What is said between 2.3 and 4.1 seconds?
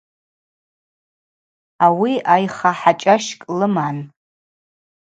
айха хӏачӏащкӏ лыман.